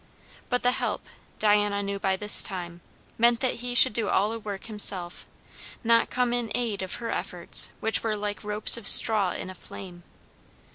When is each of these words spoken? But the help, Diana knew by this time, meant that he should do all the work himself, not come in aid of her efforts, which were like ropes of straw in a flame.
But 0.49 0.63
the 0.63 0.71
help, 0.71 1.05
Diana 1.37 1.83
knew 1.83 1.99
by 1.99 2.15
this 2.15 2.41
time, 2.41 2.81
meant 3.19 3.39
that 3.41 3.57
he 3.61 3.75
should 3.75 3.93
do 3.93 4.09
all 4.09 4.31
the 4.31 4.39
work 4.39 4.63
himself, 4.65 5.27
not 5.83 6.09
come 6.09 6.33
in 6.33 6.51
aid 6.55 6.81
of 6.81 6.95
her 6.95 7.11
efforts, 7.11 7.69
which 7.81 8.01
were 8.01 8.17
like 8.17 8.43
ropes 8.43 8.77
of 8.77 8.87
straw 8.87 9.31
in 9.33 9.51
a 9.51 9.53
flame. 9.53 10.01